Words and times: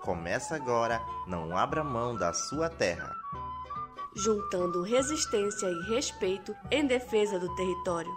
Começa 0.00 0.56
agora, 0.56 1.00
não 1.26 1.56
abra 1.56 1.84
mão 1.84 2.16
da 2.16 2.32
sua 2.32 2.70
terra. 2.70 3.14
Juntando 4.16 4.82
resistência 4.82 5.66
e 5.66 5.94
respeito 5.94 6.54
em 6.70 6.86
defesa 6.86 7.38
do 7.38 7.54
território. 7.54 8.10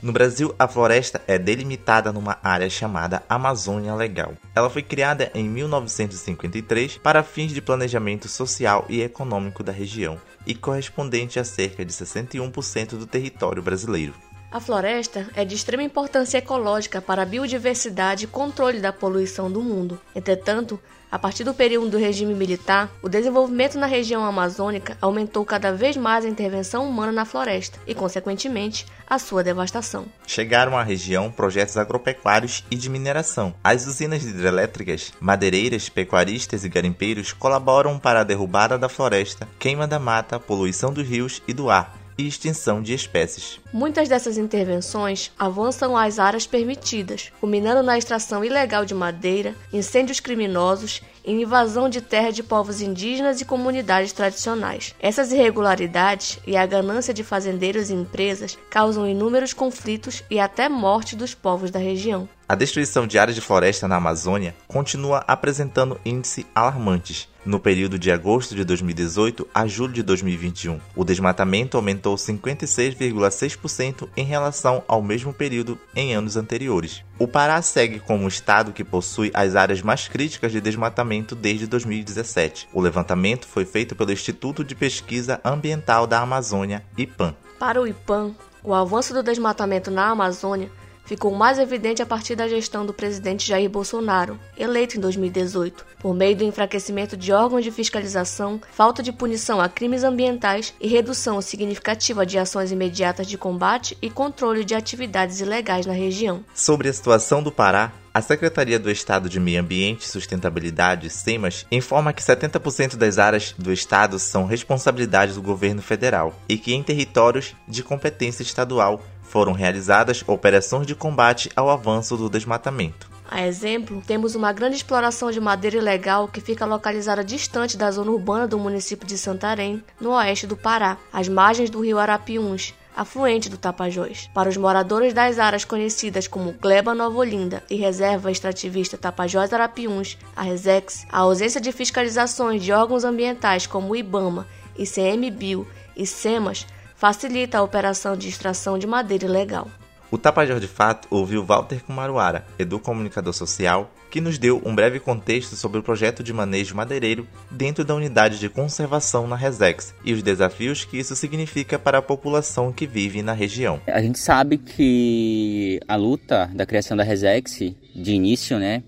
No 0.00 0.12
Brasil, 0.12 0.54
a 0.58 0.66
floresta 0.66 1.20
é 1.26 1.38
delimitada 1.38 2.12
numa 2.12 2.38
área 2.42 2.70
chamada 2.70 3.22
Amazônia 3.28 3.94
Legal. 3.94 4.32
Ela 4.54 4.70
foi 4.70 4.82
criada 4.82 5.30
em 5.34 5.48
1953 5.48 6.98
para 6.98 7.22
fins 7.22 7.52
de 7.52 7.60
planejamento 7.60 8.28
social 8.28 8.86
e 8.88 9.02
econômico 9.02 9.62
da 9.62 9.72
região 9.72 10.18
e 10.46 10.54
correspondente 10.54 11.38
a 11.38 11.44
cerca 11.44 11.84
de 11.84 11.92
61% 11.92 12.90
do 12.90 13.06
território 13.06 13.62
brasileiro. 13.62 14.14
A 14.50 14.60
floresta 14.60 15.28
é 15.34 15.44
de 15.44 15.54
extrema 15.54 15.82
importância 15.82 16.38
ecológica 16.38 17.02
para 17.02 17.20
a 17.20 17.26
biodiversidade 17.26 18.24
e 18.24 18.28
controle 18.28 18.80
da 18.80 18.90
poluição 18.90 19.50
do 19.50 19.60
mundo. 19.60 20.00
Entretanto, 20.16 20.80
a 21.10 21.18
partir 21.18 21.44
do 21.44 21.52
período 21.52 21.90
do 21.90 21.98
regime 21.98 22.34
militar, 22.34 22.90
o 23.02 23.10
desenvolvimento 23.10 23.78
na 23.78 23.86
região 23.86 24.24
amazônica 24.24 24.96
aumentou 25.02 25.44
cada 25.44 25.72
vez 25.72 25.96
mais 25.96 26.24
a 26.24 26.28
intervenção 26.28 26.88
humana 26.88 27.12
na 27.12 27.24
floresta 27.26 27.78
e, 27.86 27.94
consequentemente, 27.94 28.86
a 29.06 29.18
sua 29.18 29.42
devastação. 29.42 30.06
Chegaram 30.26 30.76
à 30.76 30.82
região 30.82 31.30
projetos 31.30 31.76
agropecuários 31.76 32.64
e 32.70 32.76
de 32.76 32.88
mineração. 32.88 33.54
As 33.64 33.86
usinas 33.86 34.22
hidrelétricas, 34.24 35.12
madeireiras, 35.20 35.90
pecuaristas 35.90 36.64
e 36.64 36.68
garimpeiros 36.68 37.32
colaboram 37.32 37.98
para 37.98 38.20
a 38.20 38.24
derrubada 38.24 38.78
da 38.78 38.88
floresta, 38.88 39.48
queima 39.58 39.86
da 39.86 39.98
mata, 39.98 40.38
poluição 40.40 40.92
dos 40.92 41.06
rios 41.06 41.42
e 41.48 41.54
do 41.54 41.70
ar, 41.70 41.97
e 42.18 42.26
extinção 42.26 42.82
de 42.82 42.92
espécies. 42.92 43.60
Muitas 43.72 44.08
dessas 44.08 44.36
intervenções 44.36 45.30
avançam 45.38 45.96
às 45.96 46.18
áreas 46.18 46.46
permitidas, 46.46 47.32
culminando 47.40 47.82
na 47.82 47.96
extração 47.96 48.44
ilegal 48.44 48.84
de 48.84 48.94
madeira, 48.94 49.54
incêndios 49.72 50.18
criminosos 50.18 51.00
e 51.24 51.30
invasão 51.32 51.88
de 51.88 52.00
terra 52.00 52.32
de 52.32 52.42
povos 52.42 52.80
indígenas 52.80 53.40
e 53.40 53.44
comunidades 53.44 54.12
tradicionais. 54.12 54.94
Essas 54.98 55.30
irregularidades 55.30 56.38
e 56.46 56.56
a 56.56 56.66
ganância 56.66 57.14
de 57.14 57.22
fazendeiros 57.22 57.88
e 57.88 57.94
empresas 57.94 58.58
causam 58.68 59.08
inúmeros 59.08 59.52
conflitos 59.52 60.24
e 60.28 60.40
até 60.40 60.68
morte 60.68 61.14
dos 61.14 61.34
povos 61.34 61.70
da 61.70 61.78
região. 61.78 62.28
A 62.50 62.54
destruição 62.54 63.06
de 63.06 63.18
áreas 63.18 63.34
de 63.34 63.42
floresta 63.42 63.86
na 63.86 63.96
Amazônia 63.96 64.56
continua 64.66 65.22
apresentando 65.28 66.00
índices 66.02 66.46
alarmantes. 66.54 67.28
No 67.44 67.60
período 67.60 67.98
de 67.98 68.10
agosto 68.10 68.54
de 68.54 68.64
2018 68.64 69.46
a 69.54 69.66
julho 69.66 69.92
de 69.92 70.02
2021, 70.02 70.80
o 70.96 71.04
desmatamento 71.04 71.76
aumentou 71.76 72.14
56,6% 72.14 74.08
em 74.16 74.24
relação 74.24 74.82
ao 74.88 75.02
mesmo 75.02 75.30
período 75.30 75.78
em 75.94 76.14
anos 76.14 76.38
anteriores. 76.38 77.04
O 77.18 77.28
Pará 77.28 77.60
segue 77.60 78.00
como 78.00 78.24
o 78.24 78.28
estado 78.28 78.72
que 78.72 78.82
possui 78.82 79.30
as 79.34 79.54
áreas 79.54 79.82
mais 79.82 80.08
críticas 80.08 80.50
de 80.50 80.58
desmatamento 80.58 81.34
desde 81.34 81.66
2017. 81.66 82.66
O 82.72 82.80
levantamento 82.80 83.46
foi 83.46 83.66
feito 83.66 83.94
pelo 83.94 84.10
Instituto 84.10 84.64
de 84.64 84.74
Pesquisa 84.74 85.38
Ambiental 85.44 86.06
da 86.06 86.20
Amazônia, 86.20 86.82
IPAM. 86.96 87.34
Para 87.58 87.78
o 87.78 87.86
IPAM, 87.86 88.34
o 88.64 88.72
avanço 88.72 89.12
do 89.12 89.22
desmatamento 89.22 89.90
na 89.90 90.08
Amazônia 90.08 90.70
ficou 91.08 91.34
mais 91.34 91.58
evidente 91.58 92.02
a 92.02 92.06
partir 92.06 92.36
da 92.36 92.46
gestão 92.46 92.84
do 92.84 92.92
presidente 92.92 93.48
Jair 93.48 93.70
Bolsonaro, 93.70 94.38
eleito 94.58 94.98
em 94.98 95.00
2018, 95.00 95.86
por 95.98 96.14
meio 96.14 96.36
do 96.36 96.44
enfraquecimento 96.44 97.16
de 97.16 97.32
órgãos 97.32 97.64
de 97.64 97.70
fiscalização, 97.70 98.60
falta 98.70 99.02
de 99.02 99.10
punição 99.10 99.58
a 99.58 99.70
crimes 99.70 100.04
ambientais 100.04 100.74
e 100.78 100.86
redução 100.86 101.40
significativa 101.40 102.26
de 102.26 102.38
ações 102.38 102.70
imediatas 102.70 103.26
de 103.26 103.38
combate 103.38 103.96
e 104.02 104.10
controle 104.10 104.66
de 104.66 104.74
atividades 104.74 105.40
ilegais 105.40 105.86
na 105.86 105.94
região. 105.94 106.44
Sobre 106.54 106.90
a 106.90 106.92
situação 106.92 107.42
do 107.42 107.50
Pará, 107.50 107.90
a 108.12 108.20
Secretaria 108.20 108.78
do 108.78 108.90
Estado 108.90 109.28
de 109.28 109.38
Meio 109.38 109.60
Ambiente 109.60 110.02
e 110.02 110.08
Sustentabilidade, 110.08 111.08
SEMAS, 111.08 111.64
informa 111.70 112.12
que 112.12 112.20
70% 112.20 112.96
das 112.96 113.16
áreas 113.16 113.54
do 113.56 113.72
Estado 113.72 114.18
são 114.18 114.44
responsabilidade 114.44 115.34
do 115.34 115.42
governo 115.42 115.80
federal 115.80 116.34
e 116.48 116.58
que 116.58 116.74
em 116.74 116.82
territórios 116.82 117.54
de 117.66 117.82
competência 117.82 118.42
estadual 118.42 119.00
foram 119.28 119.52
realizadas 119.52 120.24
operações 120.26 120.86
de 120.86 120.94
combate 120.94 121.50
ao 121.54 121.70
avanço 121.70 122.16
do 122.16 122.28
desmatamento. 122.28 123.08
A 123.30 123.46
exemplo, 123.46 124.02
temos 124.06 124.34
uma 124.34 124.52
grande 124.52 124.76
exploração 124.76 125.30
de 125.30 125.38
madeira 125.38 125.76
ilegal 125.76 126.26
que 126.26 126.40
fica 126.40 126.64
localizada 126.64 127.22
distante 127.22 127.76
da 127.76 127.90
zona 127.90 128.10
urbana 128.10 128.48
do 128.48 128.58
município 128.58 129.06
de 129.06 129.18
Santarém, 129.18 129.84
no 130.00 130.12
oeste 130.12 130.46
do 130.46 130.56
Pará, 130.56 130.96
às 131.12 131.28
margens 131.28 131.68
do 131.68 131.80
rio 131.80 131.98
Arapiuns, 131.98 132.74
afluente 132.96 133.50
do 133.50 133.58
Tapajós. 133.58 134.30
Para 134.32 134.48
os 134.48 134.56
moradores 134.56 135.12
das 135.12 135.38
áreas 135.38 135.64
conhecidas 135.64 136.26
como 136.26 136.54
Gleba 136.54 136.94
Nova 136.94 137.18
Olinda 137.18 137.62
e 137.68 137.76
Reserva 137.76 138.32
Extrativista 138.32 138.96
Tapajós 138.96 139.52
Arapiuns, 139.52 140.16
a 140.34 140.42
Resex, 140.42 141.06
a 141.12 141.18
ausência 141.18 141.60
de 141.60 141.70
fiscalizações 141.70 142.62
de 142.62 142.72
órgãos 142.72 143.04
ambientais 143.04 143.66
como 143.66 143.90
o 143.90 143.96
IBAMA, 143.96 144.46
ICMBio 144.78 145.68
e 145.94 146.06
SEMAS 146.06 146.66
facilita 146.98 147.58
a 147.58 147.62
operação 147.62 148.16
de 148.16 148.28
extração 148.28 148.76
de 148.76 148.86
madeira 148.86 149.24
ilegal. 149.24 149.70
O 150.10 150.18
Tapajós 150.18 150.60
de 150.60 150.66
Fato 150.66 151.06
ouviu 151.10 151.44
Walter 151.44 151.84
Kumaruara, 151.84 152.44
educomunicador 152.58 153.32
social, 153.32 153.92
que 154.10 154.20
nos 154.20 154.38
deu 154.38 154.60
um 154.64 154.74
breve 154.74 154.98
contexto 154.98 155.54
sobre 155.54 155.78
o 155.78 155.82
projeto 155.82 156.24
de 156.24 156.32
manejo 156.32 156.74
madeireiro 156.74 157.28
dentro 157.50 157.84
da 157.84 157.94
unidade 157.94 158.40
de 158.40 158.48
conservação 158.48 159.28
na 159.28 159.36
Resex 159.36 159.94
e 160.02 160.12
os 160.12 160.22
desafios 160.22 160.84
que 160.84 160.98
isso 160.98 161.14
significa 161.14 161.78
para 161.78 161.98
a 161.98 162.02
população 162.02 162.72
que 162.72 162.86
vive 162.86 163.22
na 163.22 163.34
região. 163.34 163.80
A 163.86 164.00
gente 164.00 164.18
sabe 164.18 164.56
que 164.56 165.78
a 165.86 165.94
luta 165.94 166.50
da 166.54 166.66
criação 166.66 166.96
da 166.96 167.04
Resex, 167.04 167.58
de 167.94 168.12
início, 168.12 168.58
né, 168.58 168.82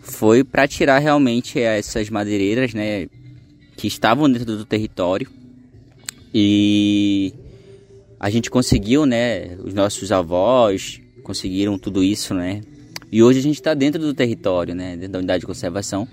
foi 0.00 0.42
para 0.42 0.66
tirar 0.66 1.00
realmente 1.00 1.60
essas 1.60 2.08
madeireiras, 2.08 2.72
né, 2.72 3.08
que 3.76 3.88
estavam 3.88 4.30
dentro 4.30 4.56
do 4.56 4.64
território 4.64 5.41
e 6.34 7.32
a 8.18 8.30
gente 8.30 8.50
conseguiu, 8.50 9.04
né? 9.04 9.56
Os 9.64 9.74
nossos 9.74 10.12
avós 10.12 11.00
conseguiram 11.22 11.78
tudo 11.78 12.02
isso, 12.02 12.34
né? 12.34 12.60
E 13.10 13.22
hoje 13.22 13.38
a 13.38 13.42
gente 13.42 13.56
está 13.56 13.74
dentro 13.74 14.00
do 14.00 14.14
território, 14.14 14.74
né? 14.74 14.96
Dentro 14.96 15.12
da 15.12 15.18
unidade 15.18 15.40
de 15.40 15.46
conservação. 15.46 16.08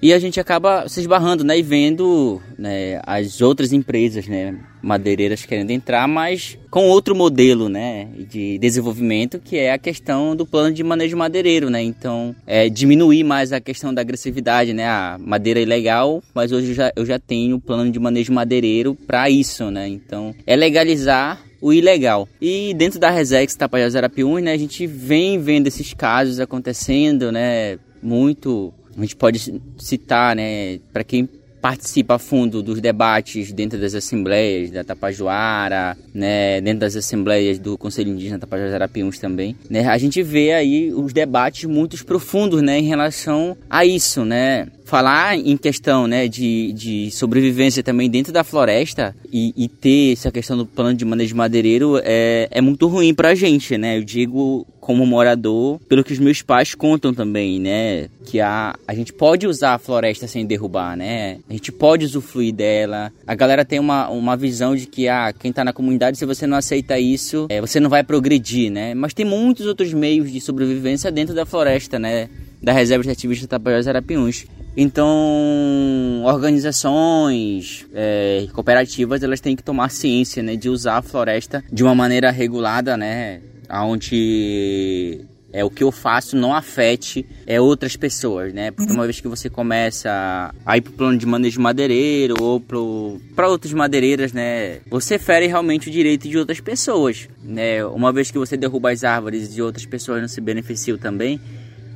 E 0.00 0.12
a 0.12 0.18
gente 0.18 0.38
acaba 0.38 0.88
se 0.88 1.00
esbarrando, 1.00 1.42
né? 1.42 1.58
E 1.58 1.62
vendo 1.62 2.40
né, 2.56 3.00
as 3.04 3.40
outras 3.40 3.72
empresas, 3.72 4.28
né? 4.28 4.56
Madeireiras 4.80 5.44
querendo 5.44 5.72
entrar, 5.72 6.06
mas 6.06 6.56
com 6.70 6.88
outro 6.88 7.16
modelo, 7.16 7.68
né? 7.68 8.08
De 8.16 8.58
desenvolvimento, 8.58 9.40
que 9.40 9.56
é 9.56 9.72
a 9.72 9.78
questão 9.78 10.36
do 10.36 10.46
plano 10.46 10.72
de 10.72 10.84
manejo 10.84 11.16
madeireiro, 11.16 11.68
né? 11.68 11.82
Então, 11.82 12.34
é 12.46 12.68
diminuir 12.68 13.24
mais 13.24 13.52
a 13.52 13.60
questão 13.60 13.92
da 13.92 14.00
agressividade, 14.00 14.72
né? 14.72 14.86
A 14.86 15.18
madeira 15.18 15.58
é 15.58 15.64
ilegal, 15.64 16.22
mas 16.32 16.52
hoje 16.52 16.68
eu 16.68 16.74
já, 16.74 16.92
eu 16.94 17.04
já 17.04 17.18
tenho 17.18 17.58
plano 17.58 17.90
de 17.90 17.98
manejo 17.98 18.32
madeireiro 18.32 18.94
para 18.94 19.28
isso, 19.28 19.68
né? 19.68 19.88
Então, 19.88 20.32
é 20.46 20.54
legalizar 20.54 21.42
o 21.60 21.72
ilegal. 21.72 22.28
E 22.40 22.72
dentro 22.74 23.00
da 23.00 23.10
Resex 23.10 23.56
Tapajós 23.56 23.96
Arapiuns, 23.96 24.42
né, 24.42 24.52
a 24.52 24.56
gente 24.56 24.86
vem 24.86 25.40
vendo 25.40 25.66
esses 25.66 25.92
casos 25.92 26.38
acontecendo, 26.38 27.32
né, 27.32 27.78
muito 28.02 28.72
a 28.98 29.04
gente 29.04 29.16
pode 29.16 29.60
citar, 29.78 30.34
né, 30.34 30.78
para 30.92 31.04
quem 31.04 31.28
participa 31.60 32.14
a 32.14 32.18
fundo 32.18 32.62
dos 32.62 32.80
debates 32.80 33.52
dentro 33.52 33.78
das 33.80 33.94
assembleias 33.94 34.70
da 34.70 34.84
Tapajoara, 34.84 35.96
né, 36.14 36.60
dentro 36.60 36.80
das 36.80 36.94
assembleias 36.96 37.58
do 37.58 37.76
Conselho 37.76 38.10
Indígena 38.10 38.38
Tapajós 38.38 38.72
Arapiuns 38.72 39.18
também, 39.18 39.56
né, 39.68 39.86
a 39.86 39.98
gente 39.98 40.22
vê 40.22 40.52
aí 40.52 40.92
os 40.92 41.12
debates 41.12 41.64
muito 41.64 42.02
profundos, 42.04 42.62
né, 42.62 42.78
em 42.78 42.84
relação 42.84 43.56
a 43.68 43.84
isso, 43.84 44.24
né, 44.24 44.68
falar 44.88 45.36
em 45.36 45.56
questão 45.58 46.06
né, 46.06 46.26
de, 46.26 46.72
de 46.72 47.10
sobrevivência 47.10 47.82
também 47.82 48.08
dentro 48.08 48.32
da 48.32 48.42
floresta 48.42 49.14
e, 49.30 49.52
e, 49.54 49.68
ter 49.68 50.14
essa 50.14 50.32
questão 50.32 50.56
do 50.56 50.64
plano 50.64 50.96
de 50.96 51.04
manejo 51.04 51.36
madeireiro 51.36 52.00
é, 52.02 52.48
é 52.50 52.60
muito 52.62 52.88
ruim 52.88 53.12
pra 53.12 53.34
gente, 53.34 53.76
né? 53.76 53.98
Eu 53.98 54.02
digo 54.02 54.66
como 54.80 55.04
morador, 55.04 55.78
pelo 55.86 56.02
que 56.02 56.14
os 56.14 56.18
meus 56.18 56.40
pais 56.40 56.74
contam 56.74 57.12
também, 57.12 57.60
né? 57.60 58.08
Que 58.24 58.40
a, 58.40 58.74
a 58.88 58.94
gente 58.94 59.12
pode 59.12 59.46
usar 59.46 59.74
a 59.74 59.78
floresta 59.78 60.26
sem 60.26 60.46
derrubar, 60.46 60.96
né? 60.96 61.36
A 61.50 61.52
gente 61.52 61.70
pode 61.70 62.06
usufruir 62.06 62.54
dela. 62.54 63.12
A 63.26 63.34
galera 63.34 63.66
tem 63.66 63.78
uma, 63.78 64.08
uma 64.08 64.38
visão 64.38 64.74
de 64.74 64.86
que 64.86 65.06
ah, 65.06 65.34
quem 65.38 65.52
tá 65.52 65.62
na 65.62 65.74
comunidade, 65.74 66.16
se 66.16 66.24
você 66.24 66.46
não 66.46 66.56
aceita 66.56 66.98
isso, 66.98 67.46
é, 67.50 67.60
você 67.60 67.78
não 67.78 67.90
vai 67.90 68.02
progredir, 68.02 68.72
né? 68.72 68.94
Mas 68.94 69.12
tem 69.12 69.26
muitos 69.26 69.66
outros 69.66 69.92
meios 69.92 70.32
de 70.32 70.40
sobrevivência 70.40 71.12
dentro 71.12 71.34
da 71.34 71.44
floresta, 71.44 71.98
né? 71.98 72.30
Da 72.62 72.72
Reserva 72.72 73.04
de 73.04 73.10
Ativistas 73.10 73.46
Tapajós 73.46 73.86
Arapiuns. 73.86 74.46
Então, 74.80 76.22
organizações, 76.24 77.84
é, 77.92 78.46
cooperativas, 78.52 79.24
elas 79.24 79.40
têm 79.40 79.56
que 79.56 79.62
tomar 79.62 79.90
ciência, 79.90 80.40
né, 80.40 80.54
de 80.54 80.68
usar 80.68 80.98
a 80.98 81.02
floresta 81.02 81.64
de 81.72 81.82
uma 81.82 81.96
maneira 81.96 82.30
regulada, 82.30 82.96
né, 82.96 83.40
onde 83.68 85.20
é 85.52 85.64
o 85.64 85.70
que 85.70 85.82
eu 85.82 85.90
faço 85.90 86.36
não 86.36 86.54
afete 86.54 87.26
é 87.44 87.60
outras 87.60 87.96
pessoas, 87.96 88.52
né? 88.52 88.70
Porque 88.70 88.92
uma 88.92 89.04
vez 89.04 89.18
que 89.18 89.26
você 89.26 89.50
começa 89.50 90.54
a 90.64 90.76
ir 90.76 90.82
pro 90.82 90.92
plano 90.92 91.18
de 91.18 91.26
manejo 91.26 91.60
madeireiro 91.60 92.34
ou 92.40 92.60
para 92.60 93.48
outras 93.48 93.72
madeireiras, 93.72 94.32
né? 94.32 94.78
Você 94.90 95.18
fere 95.18 95.46
realmente 95.46 95.88
o 95.88 95.90
direito 95.90 96.28
de 96.28 96.38
outras 96.38 96.60
pessoas, 96.60 97.28
né? 97.42 97.84
Uma 97.84 98.12
vez 98.12 98.30
que 98.30 98.38
você 98.38 98.56
derruba 98.56 98.92
as 98.92 99.02
árvores 99.02 99.56
e 99.56 99.62
outras 99.62 99.86
pessoas 99.86 100.20
não 100.20 100.28
se 100.28 100.40
beneficiam 100.40 100.98
também, 100.98 101.40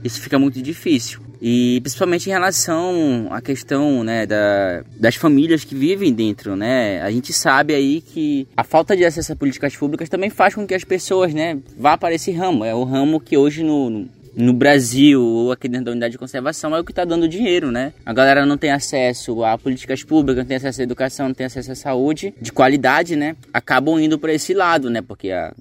isso 0.04 0.20
fica 0.20 0.38
muito 0.38 0.60
difícil. 0.60 1.20
E 1.40 1.80
principalmente 1.80 2.28
em 2.28 2.32
relação 2.32 3.26
à 3.30 3.40
questão 3.40 4.04
né, 4.04 4.26
da, 4.26 4.84
das 4.96 5.16
famílias 5.16 5.64
que 5.64 5.74
vivem 5.74 6.12
dentro, 6.12 6.54
né? 6.54 7.02
A 7.02 7.10
gente 7.10 7.32
sabe 7.32 7.74
aí 7.74 8.00
que 8.00 8.46
a 8.56 8.62
falta 8.62 8.96
de 8.96 9.04
acesso 9.04 9.32
a 9.32 9.36
políticas 9.36 9.74
públicas 9.74 10.08
também 10.08 10.30
faz 10.30 10.54
com 10.54 10.64
que 10.64 10.74
as 10.74 10.84
pessoas 10.84 11.34
né, 11.34 11.58
vá 11.76 11.98
para 11.98 12.14
esse 12.14 12.30
ramo. 12.30 12.64
É 12.64 12.74
o 12.74 12.84
ramo 12.84 13.18
que 13.18 13.36
hoje 13.36 13.64
no, 13.64 14.06
no 14.36 14.52
Brasil 14.52 15.20
ou 15.20 15.52
aqui 15.52 15.68
dentro 15.68 15.86
da 15.86 15.90
unidade 15.92 16.12
de 16.12 16.18
conservação 16.18 16.74
é 16.74 16.80
o 16.80 16.84
que 16.84 16.92
está 16.92 17.04
dando 17.04 17.28
dinheiro, 17.28 17.70
né? 17.70 17.92
A 18.04 18.12
galera 18.12 18.46
não 18.46 18.56
tem 18.56 18.70
acesso 18.70 19.44
a 19.44 19.58
políticas 19.58 20.02
públicas, 20.02 20.44
não 20.44 20.48
tem 20.48 20.56
acesso 20.56 20.80
à 20.80 20.84
educação, 20.84 21.28
não 21.28 21.34
tem 21.34 21.46
acesso 21.46 21.72
à 21.72 21.74
saúde 21.74 22.32
de 22.40 22.52
qualidade, 22.52 23.16
né? 23.16 23.36
Acabam 23.52 23.98
indo 23.98 24.18
para 24.18 24.32
esse 24.32 24.54
lado, 24.54 24.88
né? 24.88 25.02
Porque 25.02 25.30
a, 25.30 25.52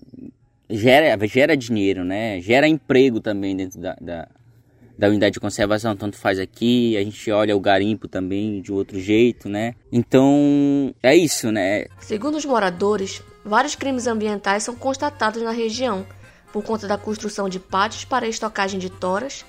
gera, 0.71 1.27
gera 1.27 1.57
dinheiro, 1.57 2.03
né? 2.03 2.39
Gera 2.41 2.67
emprego 2.67 3.19
também 3.19 3.55
dentro 3.55 3.79
da, 3.79 3.95
da, 4.01 4.27
da 4.97 5.07
unidade 5.07 5.33
de 5.33 5.39
conservação, 5.39 5.95
tanto 5.95 6.17
faz 6.17 6.39
aqui, 6.39 6.97
a 6.97 7.03
gente 7.03 7.31
olha 7.31 7.55
o 7.55 7.59
garimpo 7.59 8.07
também 8.07 8.61
de 8.61 8.71
outro 8.71 8.99
jeito, 8.99 9.49
né? 9.49 9.75
Então, 9.91 10.93
é 11.03 11.15
isso, 11.15 11.51
né? 11.51 11.85
Segundo 11.99 12.37
os 12.37 12.45
moradores, 12.45 13.21
vários 13.43 13.75
crimes 13.75 14.07
ambientais 14.07 14.63
são 14.63 14.75
constatados 14.75 15.41
na 15.41 15.51
região 15.51 16.05
por 16.51 16.63
conta 16.63 16.87
da 16.87 16.97
construção 16.97 17.47
de 17.47 17.59
pátios 17.59 18.05
para 18.05 18.27
estocagem 18.27 18.79
de 18.79 18.89
toras 18.89 19.45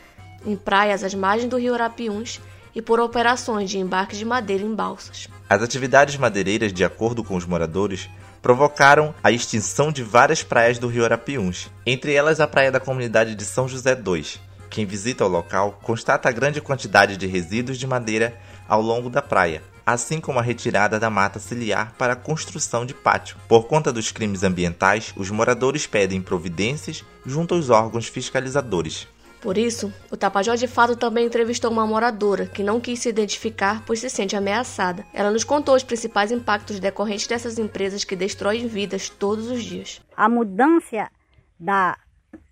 em 0.46 0.56
praias 0.56 1.04
às 1.04 1.14
margens 1.14 1.50
do 1.50 1.56
rio 1.56 1.74
Arapiuns 1.74 2.40
e 2.74 2.80
por 2.80 3.00
operações 3.00 3.70
de 3.70 3.78
embarque 3.78 4.16
de 4.16 4.24
madeira 4.24 4.64
em 4.64 4.74
balsas. 4.74 5.28
As 5.48 5.62
atividades 5.62 6.16
madeireiras, 6.16 6.72
de 6.72 6.84
acordo 6.84 7.22
com 7.22 7.36
os 7.36 7.44
moradores, 7.44 8.08
provocaram 8.42 9.14
a 9.22 9.30
extinção 9.30 9.92
de 9.92 10.02
várias 10.02 10.42
praias 10.42 10.76
do 10.78 10.88
rio 10.88 11.04
Arapiuns, 11.04 11.70
entre 11.86 12.12
elas 12.12 12.40
a 12.40 12.48
praia 12.48 12.72
da 12.72 12.80
comunidade 12.80 13.36
de 13.36 13.44
São 13.44 13.68
José 13.68 13.92
II. 13.92 14.26
Quem 14.68 14.84
visita 14.84 15.24
o 15.24 15.28
local 15.28 15.78
constata 15.82 16.28
a 16.28 16.32
grande 16.32 16.60
quantidade 16.60 17.16
de 17.16 17.26
resíduos 17.26 17.78
de 17.78 17.86
madeira 17.86 18.36
ao 18.68 18.82
longo 18.82 19.08
da 19.08 19.22
praia, 19.22 19.62
assim 19.86 20.20
como 20.20 20.38
a 20.38 20.42
retirada 20.42 20.98
da 20.98 21.10
mata 21.10 21.38
ciliar 21.38 21.94
para 21.96 22.14
a 22.14 22.16
construção 22.16 22.84
de 22.84 22.94
pátio. 22.94 23.36
Por 23.46 23.66
conta 23.66 23.92
dos 23.92 24.10
crimes 24.10 24.42
ambientais, 24.42 25.12
os 25.16 25.30
moradores 25.30 25.86
pedem 25.86 26.20
providências 26.20 27.04
junto 27.24 27.54
aos 27.54 27.70
órgãos 27.70 28.08
fiscalizadores. 28.08 29.06
Por 29.42 29.58
isso, 29.58 29.92
o 30.08 30.16
Tapajós 30.16 30.60
de 30.60 30.68
Fato 30.68 30.94
também 30.94 31.26
entrevistou 31.26 31.68
uma 31.68 31.84
moradora 31.84 32.46
que 32.46 32.62
não 32.62 32.80
quis 32.80 33.00
se 33.00 33.08
identificar 33.08 33.82
pois 33.84 33.98
se 33.98 34.08
sente 34.08 34.36
ameaçada. 34.36 35.04
Ela 35.12 35.32
nos 35.32 35.42
contou 35.42 35.74
os 35.74 35.82
principais 35.82 36.30
impactos 36.30 36.78
decorrentes 36.78 37.26
dessas 37.26 37.58
empresas 37.58 38.04
que 38.04 38.14
destroem 38.14 38.68
vidas 38.68 39.08
todos 39.08 39.50
os 39.50 39.64
dias. 39.64 40.00
A 40.16 40.28
mudança 40.28 41.10
da, 41.58 41.98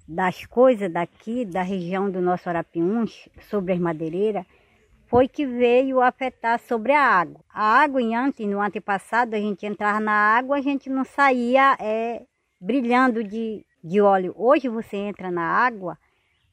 das 0.06 0.44
coisas 0.46 0.92
daqui, 0.92 1.44
da 1.44 1.62
região 1.62 2.10
do 2.10 2.20
nosso 2.20 2.48
Arapiuns, 2.48 3.28
sobre 3.48 3.72
as 3.72 3.78
madeireiras, 3.78 4.44
foi 5.06 5.28
que 5.28 5.46
veio 5.46 6.00
afetar 6.00 6.58
sobre 6.58 6.90
a 6.90 7.02
água. 7.02 7.40
A 7.48 7.82
água, 7.82 8.02
em 8.02 8.16
antes, 8.16 8.44
no 8.48 8.60
antepassado, 8.60 9.36
a 9.36 9.38
gente 9.38 9.64
entrava 9.64 10.00
na 10.00 10.12
água, 10.12 10.56
a 10.56 10.60
gente 10.60 10.90
não 10.90 11.04
saía 11.04 11.76
é, 11.78 12.22
brilhando 12.60 13.22
de, 13.22 13.64
de 13.82 14.00
óleo. 14.00 14.34
Hoje 14.36 14.68
você 14.68 14.96
entra 14.96 15.30
na 15.30 15.42
água, 15.42 15.96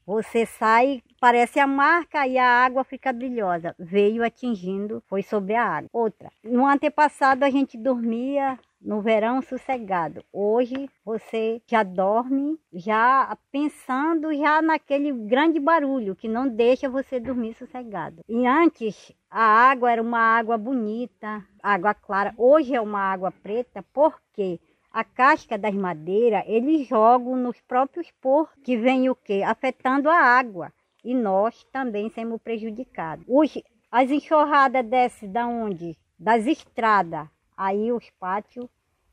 você 0.08 0.46
sai, 0.46 1.02
parece 1.20 1.60
a 1.60 1.66
marca 1.66 2.26
e 2.26 2.38
a 2.38 2.64
água 2.64 2.82
fica 2.82 3.12
brilhosa. 3.12 3.74
Veio 3.78 4.24
atingindo, 4.24 5.02
foi 5.06 5.22
sobre 5.22 5.54
a 5.54 5.62
água. 5.62 5.90
Outra, 5.92 6.30
no 6.42 6.66
antepassado 6.66 7.44
a 7.44 7.50
gente 7.50 7.76
dormia 7.76 8.58
no 8.80 9.02
verão 9.02 9.42
sossegado. 9.42 10.24
Hoje 10.32 10.88
você 11.04 11.60
já 11.66 11.82
dorme 11.82 12.58
já 12.72 13.36
pensando 13.52 14.34
já 14.34 14.62
naquele 14.62 15.12
grande 15.12 15.60
barulho 15.60 16.16
que 16.16 16.26
não 16.26 16.48
deixa 16.48 16.88
você 16.88 17.20
dormir 17.20 17.52
sossegado. 17.52 18.22
E 18.26 18.46
antes 18.46 19.12
a 19.30 19.42
água 19.42 19.92
era 19.92 20.00
uma 20.00 20.20
água 20.20 20.56
bonita, 20.56 21.44
água 21.62 21.92
clara. 21.92 22.32
Hoje 22.38 22.74
é 22.74 22.80
uma 22.80 23.00
água 23.00 23.30
preta 23.30 23.84
porque 23.92 24.58
a 24.90 25.04
casca 25.04 25.58
das 25.58 25.74
madeiras, 25.74 26.44
eles 26.46 26.86
jogam 26.86 27.36
nos 27.36 27.60
próprios 27.60 28.10
porcos, 28.20 28.56
que 28.62 28.76
vem 28.76 29.08
o 29.08 29.14
quê? 29.14 29.42
Afetando 29.44 30.08
a 30.08 30.16
água. 30.16 30.72
E 31.04 31.14
nós 31.14 31.64
também 31.72 32.10
somos 32.10 32.40
prejudicados. 32.42 33.24
Os, 33.28 33.56
as 33.90 34.10
enxurradas 34.10 34.84
descem 34.84 35.30
da 35.30 35.46
onde? 35.46 35.96
Das 36.18 36.46
estradas. 36.46 37.28
Aí 37.56 37.92
os 37.92 38.10
pátios 38.18 38.68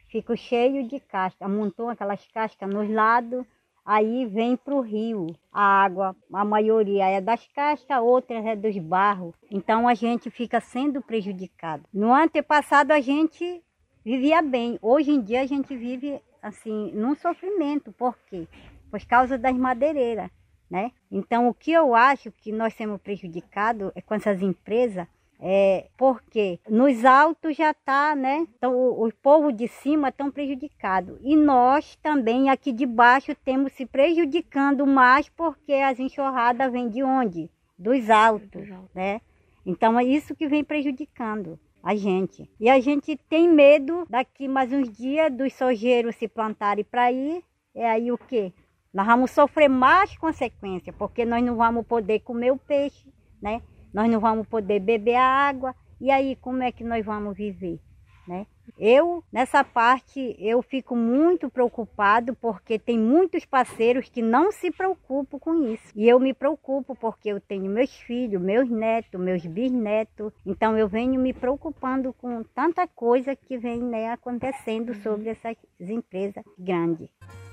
ficam 0.09 0.35
cheios 0.35 0.87
de 0.87 0.99
casca. 0.99 1.45
Amontou 1.45 1.89
aquelas 1.89 2.25
cascas 2.27 2.69
nos 2.69 2.89
lados. 2.89 3.45
Aí 3.85 4.25
vem 4.25 4.57
para 4.57 4.73
o 4.73 4.81
rio 4.81 5.27
a 5.53 5.61
água, 5.61 6.15
a 6.33 6.43
maioria 6.43 7.07
é 7.07 7.21
das 7.21 7.47
cascas, 7.49 8.01
outras 8.01 8.43
é 8.43 8.55
dos 8.55 8.75
barros. 8.79 9.35
Então 9.51 9.87
a 9.87 9.93
gente 9.93 10.31
fica 10.31 10.59
sendo 10.59 11.03
prejudicado. 11.03 11.83
No 11.93 12.11
antepassado 12.11 12.91
a 12.91 12.99
gente 12.99 13.63
vivia 14.05 14.39
bem. 14.43 14.77
Hoje 14.83 15.09
em 15.09 15.19
dia 15.19 15.41
a 15.41 15.45
gente 15.47 15.75
vive 15.75 16.21
assim 16.39 16.91
num 16.93 17.15
sofrimento, 17.15 17.91
por 17.91 18.15
quê? 18.29 18.47
Por 18.91 19.03
causa 19.05 19.35
das 19.35 19.57
madeireiras, 19.57 20.29
né? 20.69 20.91
Então 21.11 21.47
o 21.47 21.53
que 21.53 21.71
eu 21.71 21.95
acho 21.95 22.31
que 22.31 22.51
nós 22.51 22.75
temos 22.75 23.01
prejudicado 23.01 23.91
é 23.95 24.01
com 24.01 24.13
essas 24.13 24.43
empresas 24.43 25.07
é 25.37 25.89
porque 25.97 26.59
nos 26.69 27.03
altos 27.03 27.57
já 27.57 27.71
está, 27.71 28.15
né? 28.15 28.47
Então 28.55 28.73
o, 28.75 29.07
o 29.07 29.11
povo 29.11 29.51
de 29.51 29.67
cima 29.67 30.09
estão 30.09 30.31
prejudicado 30.31 31.17
e 31.21 31.35
nós 31.35 31.95
também 31.97 32.49
aqui 32.49 32.71
de 32.71 32.85
baixo 32.85 33.35
temos 33.43 33.73
se 33.73 33.87
prejudicando 33.87 34.85
mais 34.85 35.27
porque 35.29 35.73
as 35.73 35.99
enxurradas 35.99 36.71
vêm 36.71 36.87
de 36.87 37.03
onde? 37.03 37.49
Dos 37.77 38.09
altos, 38.09 38.69
né? 38.93 39.19
Então 39.65 39.99
é 39.99 40.03
isso 40.03 40.35
que 40.35 40.47
vem 40.47 40.63
prejudicando 40.63 41.59
a 41.85 41.95
gente. 41.95 42.49
E 42.59 42.67
a 42.67 42.79
gente 42.79 43.15
tem 43.15 43.47
medo 43.47 44.07
daqui 44.09 44.47
mais 44.47 44.73
uns 44.73 44.91
dias 44.91 45.31
dos 45.31 45.53
sojeiros 45.53 46.15
se 46.15 46.27
plantarem 46.27 46.83
para 46.83 47.11
ir. 47.11 47.43
É 47.75 47.87
aí 47.87 48.11
o 48.11 48.17
quê? 48.17 48.51
Nós 48.91 49.05
vamos 49.05 49.29
sofrer 49.29 49.69
mais 49.69 50.17
consequências, 50.17 50.95
porque 50.95 51.23
nós 51.23 51.43
não 51.43 51.55
vamos 51.55 51.85
poder 51.85 52.21
comer 52.21 52.51
o 52.51 52.57
peixe, 52.57 53.07
né? 53.39 53.61
Nós 53.93 54.09
não 54.09 54.19
vamos 54.19 54.47
poder 54.47 54.79
beber 54.79 55.13
a 55.13 55.23
água. 55.23 55.75
E 56.01 56.09
aí 56.09 56.35
como 56.37 56.63
é 56.63 56.71
que 56.71 56.83
nós 56.83 57.05
vamos 57.05 57.37
viver, 57.37 57.79
né? 58.27 58.47
Eu, 58.77 59.23
nessa 59.31 59.63
parte, 59.63 60.35
eu 60.39 60.61
fico 60.61 60.95
muito 60.95 61.49
preocupado 61.49 62.35
porque 62.35 62.77
tem 62.77 62.99
muitos 62.99 63.45
parceiros 63.45 64.09
que 64.09 64.21
não 64.21 64.51
se 64.51 64.71
preocupam 64.71 65.39
com 65.39 65.67
isso. 65.67 65.83
E 65.95 66.07
eu 66.07 66.19
me 66.19 66.33
preocupo 66.33 66.95
porque 66.95 67.29
eu 67.29 67.39
tenho 67.39 67.71
meus 67.71 67.91
filhos, 67.91 68.41
meus 68.41 68.69
netos, 68.69 69.19
meus 69.19 69.45
bisnetos. 69.45 70.33
Então 70.45 70.77
eu 70.77 70.87
venho 70.87 71.19
me 71.19 71.33
preocupando 71.33 72.13
com 72.13 72.43
tanta 72.43 72.87
coisa 72.87 73.35
que 73.35 73.57
vem 73.57 73.81
né, 73.81 74.11
acontecendo 74.11 74.93
sobre 75.01 75.29
essas 75.29 75.55
empresas 75.79 76.43
grandes. 76.57 77.09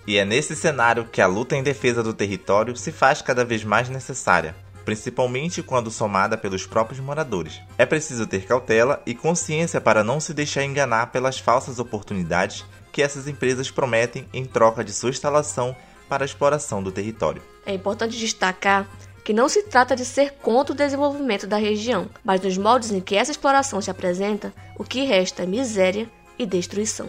E 0.07 0.17
é 0.17 0.25
nesse 0.25 0.57
cenário 0.57 1.07
que 1.07 1.21
a 1.21 1.27
luta 1.27 1.55
em 1.55 1.63
defesa 1.63 2.03
do 2.03 2.13
território 2.13 2.75
se 2.75 2.91
faz 2.91 3.23
cada 3.23 3.45
vez 3.45 3.63
mais 3.63 3.89
necessária 3.89 4.55
principalmente 4.85 5.63
quando 5.63 5.91
somada 5.91 6.37
pelos 6.37 6.67
próprios 6.67 7.01
moradores. 7.01 7.61
É 7.79 7.87
preciso 7.87 8.27
ter 8.27 8.47
cautela 8.47 9.03
e 9.07 9.15
consciência 9.15 9.81
para 9.81 10.05
não 10.05 10.21
se 10.21 10.35
deixar 10.35 10.65
enganar 10.65 11.07
pelas 11.07 11.39
falsas 11.39 11.79
oportunidades 11.79 12.65
que 12.93 13.03
essas 13.03 13.27
empresas 13.27 13.71
prometem 13.71 14.29
em 14.33 14.45
troca 14.45 14.85
de 14.85 14.93
sua 14.93 15.11
instalação 15.11 15.75
para 16.09 16.25
a 16.25 16.27
exploração 16.27 16.83
do 16.83 16.93
território. 16.93 17.43
É 17.65 17.73
importante 17.73 18.19
destacar 18.19 18.87
que 19.25 19.33
não 19.33 19.49
se 19.49 19.63
trata 19.63 19.95
de 19.95 20.05
ser 20.05 20.33
contra 20.35 20.75
o 20.75 20.77
desenvolvimento 20.77 21.47
da 21.47 21.57
região, 21.57 22.11
mas 22.25 22.41
nos 22.41 22.59
moldes 22.59 22.91
em 22.91 23.01
que 23.01 23.17
essa 23.17 23.31
exploração 23.31 23.81
se 23.81 23.91
apresenta, 23.91 24.53
o 24.77 24.85
que 24.85 25.05
resta 25.05 25.45
é 25.45 25.47
miséria 25.47 26.11
e 26.39 26.45
destruição. 26.45 27.09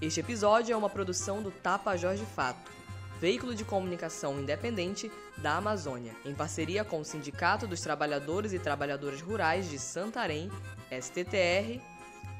Este 0.00 0.20
episódio 0.20 0.72
é 0.72 0.76
uma 0.76 0.88
produção 0.88 1.42
do 1.42 1.50
Tapajós 1.50 2.18
de 2.18 2.24
Fato 2.24 2.79
veículo 3.20 3.54
de 3.54 3.64
comunicação 3.64 4.40
independente 4.40 5.12
da 5.36 5.58
Amazônia, 5.58 6.16
em 6.24 6.34
parceria 6.34 6.82
com 6.82 7.00
o 7.00 7.04
Sindicato 7.04 7.66
dos 7.66 7.82
Trabalhadores 7.82 8.54
e 8.54 8.58
Trabalhadoras 8.58 9.20
Rurais 9.20 9.68
de 9.68 9.78
Santarém, 9.78 10.50
STTR, 10.90 11.80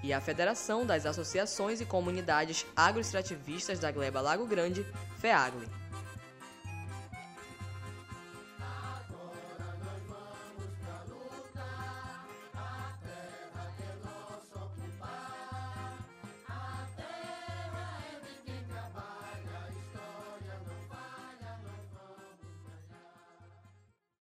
e 0.03 0.15
a 0.15 0.21
Federação 0.21 0.87
das 0.87 1.05
Associações 1.05 1.83
e 1.83 1.85
Comunidades 1.85 2.65
Agroextrativistas 2.75 3.79
da 3.79 3.93
Gleba 3.93 4.23
Lago 4.23 4.47
Grande, 4.47 4.87
FEAGLE. 5.19 5.69